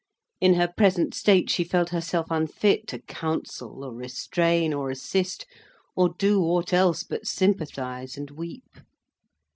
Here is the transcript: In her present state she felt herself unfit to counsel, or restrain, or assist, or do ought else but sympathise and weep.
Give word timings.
In 0.39 0.55
her 0.55 0.67
present 0.67 1.13
state 1.13 1.51
she 1.51 1.63
felt 1.63 1.89
herself 1.91 2.25
unfit 2.31 2.87
to 2.87 2.97
counsel, 3.03 3.83
or 3.83 3.93
restrain, 3.93 4.73
or 4.73 4.89
assist, 4.89 5.45
or 5.95 6.09
do 6.17 6.41
ought 6.41 6.73
else 6.73 7.03
but 7.03 7.27
sympathise 7.27 8.17
and 8.17 8.31
weep. 8.31 8.79